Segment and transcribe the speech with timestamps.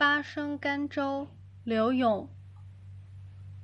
[0.00, 1.26] 八声甘州，
[1.64, 2.28] 刘永。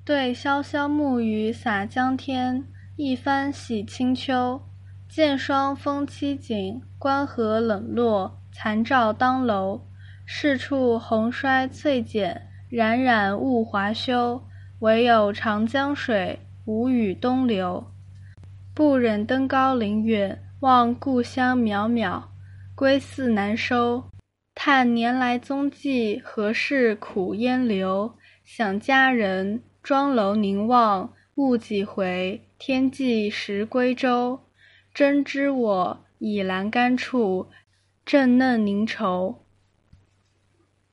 [0.04, 2.64] 对潇潇暮雨洒江天，
[2.96, 4.61] 一番洗清秋。
[5.09, 9.80] 见霜风凄紧，关河冷落，残照当楼。
[10.27, 14.43] 是处红衰翠减，冉冉雾华休。
[14.80, 17.93] 唯有长江水，无语东流。
[18.75, 22.21] 不忍登高临远，望故乡渺渺。
[22.75, 24.03] 归思难收。
[24.55, 28.14] 叹年来踪迹，何事苦烟流？
[28.44, 32.48] 想佳人，庄楼凝望，误几回？
[32.56, 34.41] 天际时归舟。
[34.94, 37.48] 真知我倚栏杆处，
[38.06, 39.42] 正嫩凝愁。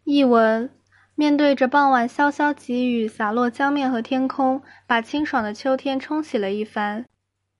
[0.03, 0.71] 译文：
[1.13, 7.03] 面对着傍晚潇潇急雨洒落江面和天空，把清爽的秋天冲洗了一番；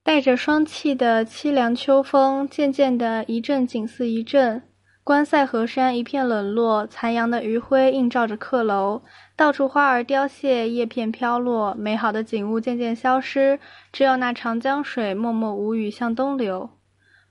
[0.04, 4.64] 带着霜气的凄凉秋风，渐渐的一阵紧似一阵。
[5.04, 9.02] 关塞河山一片冷落，残阳的余晖映照着客楼，
[9.36, 13.60] 到处花儿凋谢，叶片飘落，美好的景物渐渐消失，
[13.92, 16.70] 只有那长江水默默无语向东流。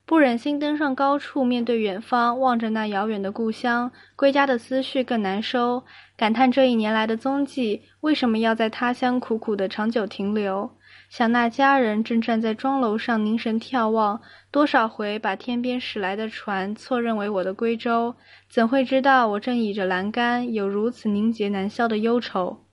[0.05, 5.85] 不忍心登上高处，面对远方，望着那遥远的故乡，归家的思绪更难收，
[6.17, 10.73] 感叹这一年来的踪迹，为什么要在他乡苦苦的长久停留？
[11.09, 18.15] 想那家人正站在庄楼上凝神眺望，多少回把天边驶来的船错认为我的归舟，
[18.49, 22.65] 怎会知道我正倚着栏杆，有如此凝结难消的忧愁。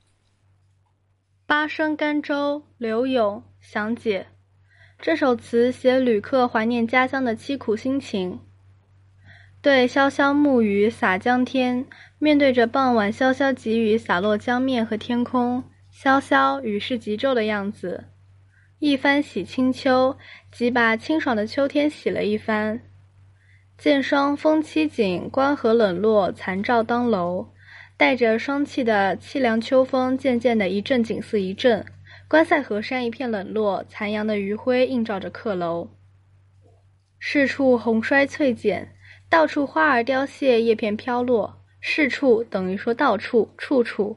[1.46, 4.28] 八声甘州，刘永详解。
[5.00, 8.40] 这首词写旅客怀念家乡的凄苦心情。
[9.62, 11.86] 对潇潇暮雨洒江天，
[12.20, 15.64] 面对着傍晚潇潇急雨洒落江面和天空，
[16.00, 18.03] 萧萧雨势急骤的样子。
[18.78, 20.16] 一番洗清秋，
[20.52, 22.80] 即把清爽的秋天洗了一番。
[23.80, 27.48] 见霜风凄紧，关河冷落，残照当楼。
[27.98, 31.84] 带着霜气的凄凉秋风，渐渐的一阵紧似一阵。
[32.28, 35.90] 关塞河山一片冷落，残阳的余晖映照着客楼。
[37.18, 38.94] 是处红衰翠减，
[39.28, 41.66] 到处花儿凋谢，叶片飘落。
[41.79, 44.16] 是处等于说到处，处处。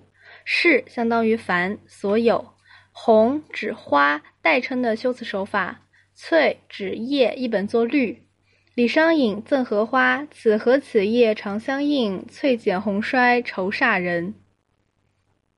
[0.52, 2.44] 是相当于凡，所有。
[2.90, 8.24] 红指花代称的修辞手法，翠指叶，一本作绿。
[8.74, 14.34] 李商隐赠荷花，此和此叶长相映，翠减红衰愁煞人。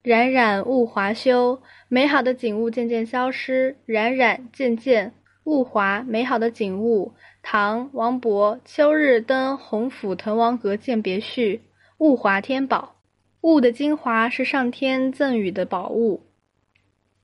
[0.03, 3.79] 冉冉物华休，美好的景物渐渐消失。
[3.87, 5.15] 冉冉渐渐，
[5.45, 7.15] 物华美好的景物。
[7.41, 11.63] 唐王勃《秋日登洪府滕王阁饯别序》：
[11.97, 12.97] 物华天宝，
[13.43, 16.27] 物的精华是上天赠予的宝物。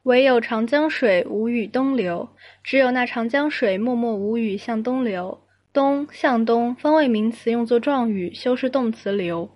[0.02, 2.28] 唯有长江水无语东流，
[2.64, 5.40] 只有那长江水默默无语向东流。
[5.72, 9.50] 东向东，分为名词，用作状语，修饰动词流。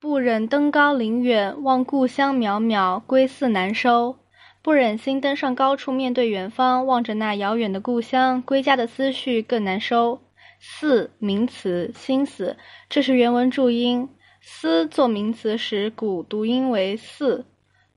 [0.00, 4.16] 不忍登高临远，望故乡渺渺，归思难收。
[4.62, 10.22] 不忍心登上高处，面对远方，望着那遥远的故乡，归家的思绪更难收。
[10.58, 12.56] 思名词，心思，
[12.88, 14.08] 这是原文注音。
[14.40, 17.44] 思做名词时，古读音为思。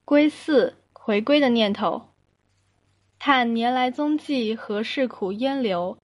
[0.06, 2.10] 归寺回归的念头，
[3.18, 5.98] 叹年来踪迹，何事苦烟流？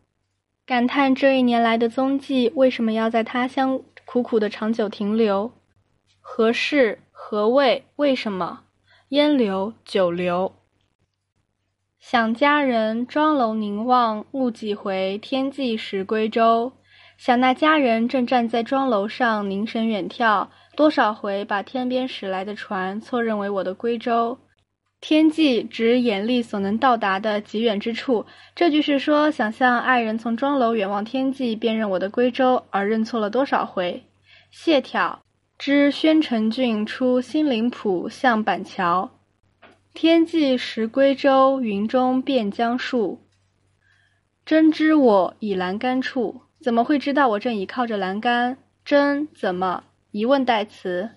[0.65, 5.51] 感叹这一年来的踪迹，为什么要在他乡苦苦的长久停留？
[6.21, 6.99] 何事？
[7.11, 7.83] 何谓？
[7.97, 8.61] 为什么？
[9.09, 10.53] 烟流，久留。
[11.99, 15.17] 想家人，妆楼凝望，误几回？
[15.17, 16.71] 天际时归舟。
[17.19, 20.47] 想那家人正站在庄楼上凝神远眺。
[20.77, 24.39] 多少回把天边驶来的船错认为我的归舟？
[25.01, 28.25] 天际指眼力所能到达的极远之处。
[28.55, 34.01] 这句是说，想象爱人从庄楼远望天际，辨认我的归舟，而认错了多少回？
[34.49, 35.17] 谢眺
[35.57, 39.11] 知宣城郡出新林浦向板桥，
[39.93, 43.19] 天际识归舟，云中变江树。
[44.45, 48.57] 真知我倚栏杆处，怎么会知道我正倚靠着栏杆？
[48.83, 49.85] 真怎么？
[50.11, 51.11] 疑问代词，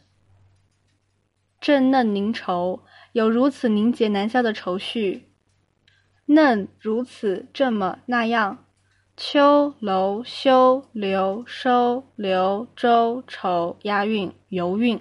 [1.61, 5.33] 正嫩凝愁，有如此凝结难消的愁绪。
[6.27, 8.67] 嫩如此这么那样，
[9.17, 15.00] 秋楼修留收留周愁押韵犹韵。